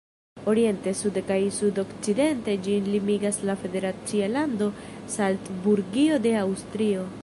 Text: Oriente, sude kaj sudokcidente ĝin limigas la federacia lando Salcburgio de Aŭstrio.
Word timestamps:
Oriente, 0.51 0.93
sude 1.01 1.21
kaj 1.27 1.37
sudokcidente 1.57 2.57
ĝin 2.69 2.89
limigas 2.95 3.39
la 3.51 3.59
federacia 3.65 4.33
lando 4.37 4.73
Salcburgio 5.17 6.23
de 6.27 6.39
Aŭstrio. 6.47 7.11